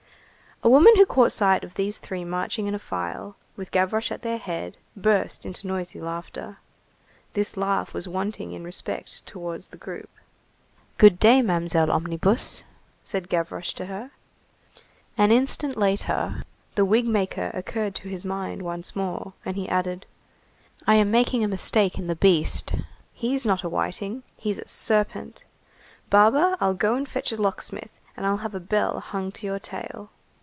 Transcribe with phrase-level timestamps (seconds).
[0.63, 4.21] A woman who caught sight of these three marching in a file, with Gavroche at
[4.21, 6.57] their head, burst into noisy laughter.
[7.33, 10.11] This laugh was wanting in respect towards the group.
[10.99, 12.61] "Good day, Mamselle Omnibus,"
[13.03, 14.11] said Gavroche to her.
[15.17, 16.43] An instant later,
[16.75, 20.05] the wig maker occurred to his mind once more, and he added:—
[20.85, 22.75] "I am making a mistake in the beast;
[23.13, 25.43] he's not a whiting, he's a serpent.
[26.11, 29.57] Barber, I'll go and fetch a locksmith, and I'll have a bell hung to your
[29.57, 30.11] tail."